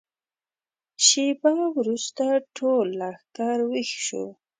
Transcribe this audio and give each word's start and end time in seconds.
شېبه 1.05 1.53
وروسته 1.77 2.23
ټول 2.57 2.87
لښکر 2.99 3.57
ويښ 3.71 3.91
شو. 4.05 4.25